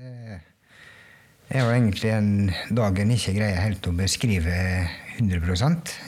Det 0.00 1.58
er 1.58 1.66
jo 1.66 1.72
egentlig 1.74 2.10
en 2.14 2.28
dagen 2.72 3.10
ikke 3.12 3.34
greier 3.36 3.58
helt 3.60 3.84
å 3.84 3.92
beskrive 3.92 4.54
100 5.18 5.58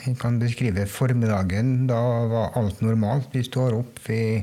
Jeg 0.07 0.15
kan 0.17 0.39
beskrive 0.41 0.87
formiddagen. 0.89 1.85
Da 1.85 1.99
var 2.31 2.57
alt 2.57 2.81
normalt. 2.81 3.27
Vi 3.35 3.43
står 3.45 3.75
opp, 3.77 3.99
vi 4.07 4.41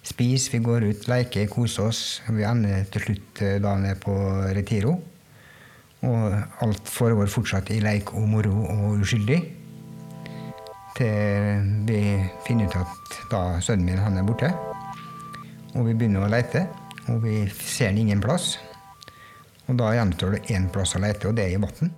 spiser, 0.00 0.54
vi 0.54 0.62
går 0.64 0.86
ut, 0.86 1.08
leker, 1.12 1.50
koser 1.52 1.90
oss. 1.90 2.22
Vi 2.30 2.46
ender 2.46 2.86
til 2.88 3.04
slutt 3.04 3.42
eh, 3.44 3.58
da 3.60 3.74
ned 3.76 4.00
på 4.00 4.14
Retiro. 4.56 4.96
Og 6.00 6.40
alt 6.64 6.88
foregår 6.88 7.28
fortsatt 7.28 7.68
i 7.74 7.82
leik 7.84 8.14
og 8.14 8.24
moro 8.32 8.64
og 8.64 9.04
uskyldig. 9.04 9.42
Til 10.96 11.68
vi 11.84 12.00
finner 12.48 12.64
ut 12.64 12.80
at 12.80 13.20
da 13.28 13.44
sønnen 13.60 13.92
min 13.92 14.00
han 14.00 14.16
er 14.16 14.24
borte. 14.24 14.54
Og 15.76 15.84
vi 15.84 15.92
begynner 15.92 16.24
å 16.24 16.32
leite, 16.32 16.64
og 17.12 17.20
vi 17.28 17.44
ser 17.60 17.92
han 17.92 18.00
ingen 18.00 18.24
plass. 18.24 18.54
Og 19.70 19.78
da 19.78 19.92
gjenstår 19.94 20.34
det 20.34 20.46
én 20.50 20.66
plass 20.74 20.96
å 20.98 21.02
lete, 21.02 21.30
og 21.30 21.36
det 21.38 21.46
er 21.46 21.54
i 21.54 21.60
vann. 21.62 21.92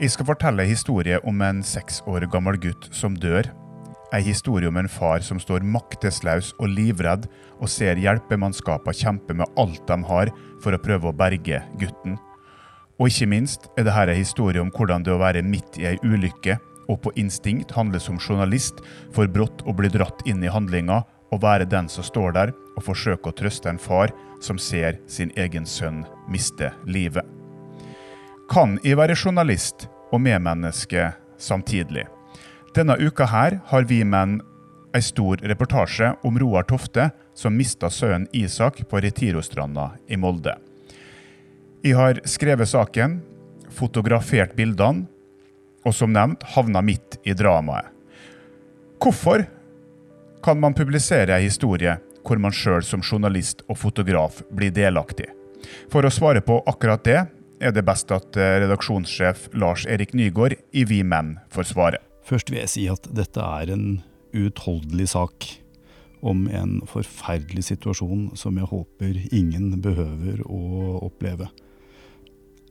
Jeg 0.00 0.14
skal 0.14 0.26
fortelle 0.32 0.64
en 0.64 0.70
historie 0.72 1.18
om 1.28 1.42
en 1.44 1.60
seks 1.62 2.00
år 2.08 2.24
gammel 2.32 2.56
gutt 2.58 2.88
som 2.96 3.14
dør. 3.14 3.50
En 4.12 4.24
historie 4.24 4.68
om 4.68 4.80
en 4.80 4.88
far 4.88 5.22
som 5.24 5.38
står 5.40 5.64
maktesløs 5.64 6.50
og 6.58 6.72
livredd 6.72 7.28
og 7.60 7.70
ser 7.70 8.00
hjelpemannskapene 8.00 8.96
kjempe 8.96 9.36
med 9.36 9.60
alt 9.60 9.84
de 9.88 9.98
har 10.08 10.32
for 10.64 10.72
å 10.72 10.80
prøve 10.80 11.12
å 11.12 11.16
berge 11.16 11.60
gutten. 11.80 12.16
Og 13.00 13.08
ikke 13.08 13.28
minst 13.28 13.68
er 13.76 13.86
dette 13.86 14.08
en 14.08 14.18
historie 14.18 14.60
om 14.62 14.72
hvordan 14.72 15.04
det 15.04 15.14
å 15.14 15.20
være 15.20 15.44
midt 15.44 15.78
i 15.80 15.88
ei 15.92 15.96
ulykke 16.04 16.58
og 16.90 17.00
på 17.04 17.12
instinkt 17.20 17.72
handle 17.76 18.00
som 18.02 18.18
journalist 18.20 18.82
for 19.14 19.30
brått 19.30 19.64
å 19.68 19.74
bli 19.76 19.90
dratt 19.92 20.24
inn 20.28 20.42
i 20.44 20.52
handlinga 20.52 21.02
og 21.32 21.42
være 21.42 21.68
den 21.68 21.88
som 21.88 22.04
står 22.04 22.34
der 22.36 22.52
og 22.76 22.84
forsøker 22.86 23.32
å 23.32 23.36
trøste 23.36 23.70
en 23.72 23.80
far 23.80 24.12
som 24.42 24.58
ser 24.60 24.98
sin 25.06 25.32
egen 25.38 25.66
sønn 25.66 26.02
miste 26.30 26.72
livet. 26.84 27.24
Kan 28.52 28.76
jeg 28.84 28.98
være 29.00 29.16
journalist 29.16 29.86
og 30.12 30.20
medmenneske 30.20 31.12
samtidig? 31.40 32.04
Denne 32.76 32.98
uka 33.00 33.26
her 33.28 33.60
har 33.70 33.88
vi 33.88 34.02
menn 34.04 34.40
ei 34.92 35.00
stor 35.04 35.40
reportasje 35.40 36.10
om 36.26 36.36
Roar 36.40 36.66
Tofte 36.68 37.08
som 37.34 37.56
mista 37.56 37.88
sønnen 37.90 38.28
Isak 38.36 38.82
på 38.88 39.00
Retirostranda 39.00 39.92
i 40.08 40.18
Molde. 40.20 40.58
Jeg 41.82 41.96
har 41.96 42.20
skrevet 42.28 42.68
saken, 42.68 43.20
fotografert 43.72 44.52
bildene, 44.54 45.08
og 45.82 45.96
som 45.96 46.12
nevnt 46.14 46.44
havna 46.54 46.78
midt 46.84 47.16
i 47.26 47.34
dramaet. 47.34 47.88
Hvorfor 49.02 49.42
kan 50.42 50.58
man 50.60 50.74
publisere 50.74 51.36
ei 51.36 51.46
historie 51.46 51.96
hvor 52.26 52.38
man 52.42 52.54
sjøl 52.54 52.82
som 52.86 53.02
journalist 53.02 53.62
og 53.68 53.78
fotograf 53.78 54.42
blir 54.50 54.74
delaktig? 54.74 55.28
For 55.90 56.04
å 56.04 56.10
svare 56.10 56.42
på 56.44 56.58
akkurat 56.70 57.04
det 57.06 57.20
er 57.62 57.74
det 57.74 57.84
best 57.86 58.10
at 58.14 58.36
eh, 58.36 58.58
redaksjonssjef 58.64 59.52
Lars 59.54 59.86
Erik 59.86 60.14
Nygaard 60.18 60.56
i 60.74 60.84
Vi 60.88 61.02
Menn 61.06 61.36
får 61.54 61.70
svare. 61.70 62.02
Først 62.26 62.50
vil 62.50 62.62
jeg 62.62 62.72
si 62.72 62.86
at 62.90 63.06
dette 63.14 63.42
er 63.42 63.70
en 63.74 64.00
uutholdelig 64.34 65.12
sak 65.14 65.46
om 66.22 66.46
en 66.50 66.80
forferdelig 66.90 67.66
situasjon 67.70 68.30
som 68.38 68.58
jeg 68.58 68.70
håper 68.70 69.18
ingen 69.34 69.80
behøver 69.82 70.42
å 70.46 70.98
oppleve. 71.02 71.50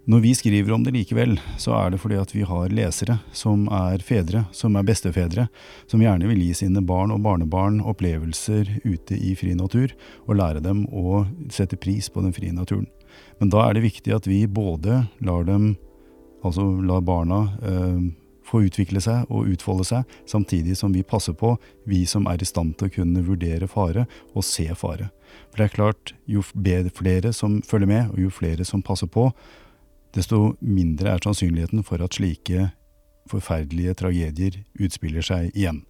Når 0.10 0.20
vi 0.20 0.32
skriver 0.34 0.74
om 0.74 0.82
det 0.82 0.96
likevel, 0.96 1.36
så 1.62 1.76
er 1.78 1.92
det 1.94 2.00
fordi 2.02 2.16
at 2.18 2.32
vi 2.34 2.42
har 2.42 2.74
lesere 2.74 3.20
som 3.38 3.68
er 3.70 4.02
fedre, 4.02 4.48
som 4.50 4.74
er 4.74 4.88
bestefedre, 4.88 5.46
som 5.86 6.02
gjerne 6.02 6.26
vil 6.32 6.42
gi 6.42 6.56
sine 6.58 6.82
barn 6.82 7.14
og 7.14 7.22
barnebarn 7.22 7.78
opplevelser 7.86 8.80
ute 8.82 9.14
i 9.14 9.36
fri 9.38 9.54
natur, 9.54 9.94
og 10.26 10.40
lære 10.40 10.66
dem 10.66 10.88
å 10.90 11.22
sette 11.54 11.78
pris 11.78 12.10
på 12.10 12.26
den 12.26 12.34
frie 12.34 12.50
naturen. 12.50 12.90
Men 13.38 13.54
da 13.54 13.68
er 13.68 13.78
det 13.78 13.86
viktig 13.86 14.16
at 14.18 14.26
vi 14.26 14.48
både 14.50 15.04
lar 15.22 15.46
dem, 15.46 15.76
altså 16.42 16.66
lar 16.82 17.06
barna, 17.06 17.44
eh, 17.62 18.02
få 18.42 18.66
utvikle 18.66 19.06
seg 19.06 19.30
og 19.30 19.54
utfolde 19.54 19.86
seg, 19.86 20.20
samtidig 20.26 20.82
som 20.82 20.98
vi 20.98 21.06
passer 21.06 21.38
på, 21.38 21.60
vi 21.86 22.08
som 22.10 22.26
er 22.26 22.42
i 22.42 22.50
stand 22.50 22.74
til 22.80 22.90
å 22.90 22.98
kunne 22.98 23.22
vurdere 23.28 23.70
fare 23.70 24.10
og 24.34 24.44
se 24.50 24.66
fare. 24.74 25.12
For 25.52 25.62
det 25.62 25.70
er 25.70 25.78
klart, 25.78 26.14
jo 26.26 26.42
flere 26.42 27.38
som 27.38 27.62
følger 27.62 27.88
med, 27.88 28.16
og 28.16 28.26
jo 28.26 28.34
flere 28.34 28.66
som 28.66 28.82
passer 28.82 29.08
på, 29.08 29.30
desto 30.16 30.56
mindre 30.60 31.14
er 31.16 31.24
sannsynligheten 31.24 31.86
for 31.88 32.04
at 32.04 32.18
slike 32.18 32.70
forferdelige 33.32 33.96
tragedier 34.02 34.62
utspiller 34.82 35.26
seg 35.26 35.52
igjen. 35.56 35.84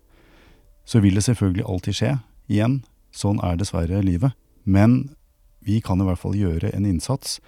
Så 0.86 1.02
vil 1.02 1.18
det 1.18 1.26
selvfølgelig 1.26 1.68
alltid 1.70 1.98
skje, 1.98 2.12
igjen, 2.52 2.82
sånn 3.16 3.42
er 3.46 3.58
dessverre 3.60 4.02
livet, 4.04 4.36
men 4.64 5.16
vi 5.62 5.80
kan 5.84 6.02
i 6.02 6.08
hvert 6.08 6.22
fall 6.22 6.36
gjøre 6.38 6.74
en 6.76 6.88
innsats, 6.90 7.40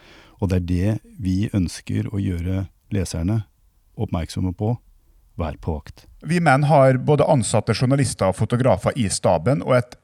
og 0.41 0.51
det 0.51 0.61
er 0.61 0.69
det 0.69 1.17
vi 1.23 1.38
ønsker 1.53 2.09
å 2.13 2.22
gjøre 2.22 2.67
leserne 2.94 3.44
oppmerksomme 3.97 4.53
på. 4.57 4.75
Vær 5.40 5.55
på 5.57 5.73
vakt. 5.73 6.05
Vi 6.22 6.38
menn 6.44 6.67
har 6.69 7.00
både 7.01 7.25
ansatte 7.25 7.73
journalister 7.73 8.29
og 8.29 8.38
fotografer 8.38 8.94
i 9.01 9.07
staben, 9.09 9.63
og 9.66 9.79
et 9.79 9.95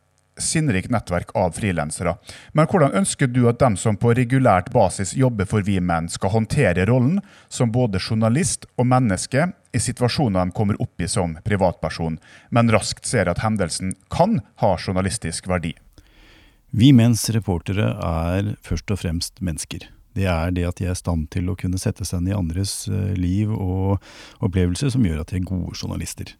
sinnrikt 0.43 0.91
nettverk 0.93 1.33
av 1.37 1.55
frilansere. 1.57 2.15
Men 2.53 2.69
hvordan 2.69 2.95
ønsker 3.01 3.29
du 3.31 3.43
at 3.49 3.59
dem 3.61 3.77
som 3.79 3.97
på 3.99 4.13
regulært 4.17 4.71
basis 4.73 5.15
jobber 5.17 5.49
for 5.49 5.65
Vi 5.65 5.79
Menn, 5.79 6.09
skal 6.09 6.33
håndtere 6.33 6.87
rollen 6.89 7.19
som 7.47 7.71
både 7.71 8.01
journalist 8.01 8.65
og 8.77 8.89
menneske 8.91 9.51
i 9.73 9.81
situasjoner 9.81 10.49
de 10.49 10.55
kommer 10.55 10.79
opp 10.81 11.01
i 11.01 11.07
som 11.07 11.37
privatperson, 11.45 12.17
men 12.49 12.73
raskt 12.73 13.05
ser 13.05 13.29
at 13.29 13.43
hendelsen 13.43 13.93
kan 14.09 14.39
ha 14.63 14.73
journalistisk 14.77 15.47
verdi? 15.49 15.75
Vi 16.69 16.91
menns 16.93 17.23
reportere 17.33 17.95
er 17.97 18.53
først 18.65 18.91
og 18.93 19.01
fremst 19.01 19.41
mennesker. 19.41 19.87
Det 20.17 20.25
er 20.29 20.51
det 20.53 20.65
at 20.67 20.77
de 20.81 20.89
er 20.89 20.97
i 20.97 20.99
stand 20.99 21.29
til 21.33 21.49
å 21.49 21.57
kunne 21.57 21.79
sette 21.81 22.05
seg 22.05 22.21
inn 22.21 22.31
i 22.31 22.37
andres 22.37 22.83
eh, 22.89 23.13
liv 23.17 23.51
og 23.53 24.01
opplevelser 24.45 24.91
som 24.93 25.05
gjør 25.05 25.23
at 25.23 25.31
de 25.31 25.39
er 25.39 25.47
gode 25.49 25.77
journalister. 25.77 26.33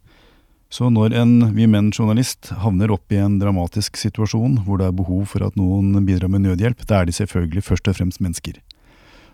Så 0.69 0.85
når 0.93 1.15
en 1.17 1.31
Vi 1.55 1.65
Menn-journalist 1.65 2.51
havner 2.61 2.91
opp 2.93 3.09
i 3.09 3.17
en 3.17 3.39
dramatisk 3.41 3.97
situasjon 3.97 4.59
hvor 4.67 4.77
det 4.77 4.89
er 4.89 4.97
behov 4.99 5.23
for 5.31 5.41
at 5.47 5.55
noen 5.57 5.97
bidrar 6.05 6.29
med 6.29 6.45
nødhjelp, 6.45 6.83
da 6.85 7.01
er 7.01 7.09
de 7.09 7.15
selvfølgelig 7.17 7.65
først 7.65 7.89
og 7.89 7.97
fremst 7.97 8.21
mennesker. 8.21 8.59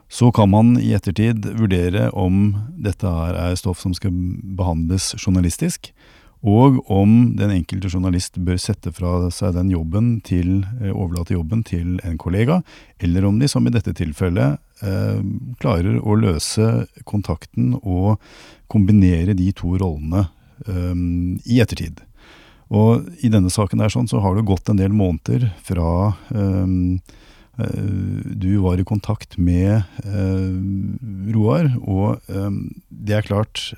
Så 0.07 0.29
kan 0.31 0.47
man 0.53 0.77
i 0.79 0.93
ettertid 0.95 1.43
vurdere 1.59 2.07
om 2.15 2.53
dette 2.79 3.09
er 3.09 3.57
stoff 3.59 3.81
som 3.83 3.91
skal 3.97 4.13
behandles 4.55 5.11
journalistisk, 5.19 5.91
og 6.45 6.77
om 6.93 7.33
den 7.35 7.51
enkelte 7.51 7.89
journalist 7.89 8.37
bør 8.37 8.59
sette 8.61 8.93
fra 8.93 9.31
seg 9.33 9.55
den 9.57 9.71
jobben 9.73 10.21
til, 10.23 10.63
eh, 10.79 10.93
overlate 10.93 11.33
jobben 11.33 11.65
til 11.65 11.99
en 12.05 12.19
kollega, 12.21 12.61
eller 13.01 13.25
om 13.25 13.39
de, 13.39 13.47
som 13.49 13.65
i 13.65 13.73
dette 13.73 13.91
tilfellet, 13.97 14.59
eh, 14.83 15.19
klarer 15.59 15.99
å 15.99 16.15
løse 16.15 16.87
kontakten 17.03 17.73
og 17.83 18.19
kombinere 18.69 19.35
de 19.35 19.51
to 19.51 19.75
rollene 19.75 20.29
um, 20.67 21.37
i 21.45 21.61
ettertid. 21.63 22.01
Og 22.73 23.05
i 23.21 23.29
denne 23.29 23.51
saken 23.53 23.81
der 23.81 23.93
sånn, 23.93 24.09
så 24.09 24.21
har 24.23 24.35
det 24.35 24.47
gått 24.47 24.69
en 24.71 24.79
del 24.79 24.95
måneder 24.95 25.51
fra 25.65 26.15
um, 26.33 26.99
du 27.55 28.57
var 28.59 28.81
i 28.81 28.83
kontakt 28.83 29.37
med 29.39 29.85
uh, 30.03 30.57
Roar, 31.31 31.69
og 31.87 32.19
det 32.89 33.15
er 33.15 33.23
klart 33.23 33.71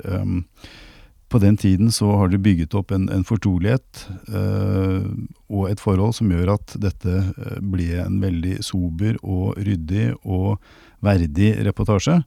På 1.29 1.37
den 1.43 1.57
tiden 1.61 1.91
så 1.91 2.07
har 2.17 2.31
dere 2.31 2.41
bygget 2.41 2.73
opp 2.73 2.89
en, 2.95 3.05
en 3.13 3.25
fortrolighet 3.27 4.07
uh, 4.31 5.05
og 5.51 5.69
et 5.69 5.83
forhold 5.83 6.15
som 6.17 6.31
gjør 6.31 6.55
at 6.55 6.73
dette 6.79 7.19
uh, 7.37 7.59
ble 7.61 7.99
en 8.01 8.17
veldig 8.23 8.63
sober 8.65 9.19
og 9.21 9.59
ryddig 9.59 10.13
og 10.23 10.55
verdig 11.03 11.51
reportasje. 11.67 12.21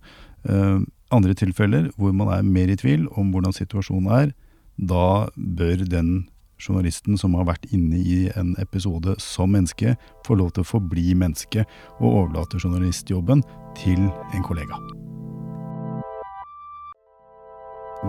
Andre 1.14 1.34
tilfeller 1.34 1.90
hvor 1.98 2.14
man 2.16 2.30
er 2.34 2.46
mer 2.46 2.70
i 2.70 2.78
tvil 2.78 3.08
om 3.18 3.32
hvordan 3.34 3.54
situasjonen 3.56 4.10
er, 4.14 4.30
da 4.76 5.28
bør 5.36 5.84
den 5.88 6.28
journalisten 6.60 7.18
som 7.18 7.34
har 7.38 7.48
vært 7.48 7.66
inne 7.74 7.98
i 7.98 8.28
en 8.36 8.52
episode 8.60 9.16
som 9.22 9.52
menneske, 9.54 9.96
få 10.26 10.36
lov 10.38 10.52
til 10.54 10.64
å 10.64 10.70
forbli 10.70 11.14
menneske 11.16 11.64
og 11.98 12.08
overlate 12.08 12.60
journalistjobben 12.60 13.44
til 13.80 14.00
en 14.06 14.46
kollega. 14.46 14.80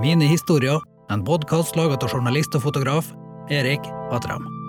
Mine 0.01 0.27
historier, 0.27 0.79
en 1.11 1.23
podkast 1.27 1.75
laget 1.79 2.03
av 2.03 2.15
journalist 2.15 2.55
og 2.55 2.67
fotograf 2.69 3.11
Erik 3.51 3.83
Patram. 4.11 4.60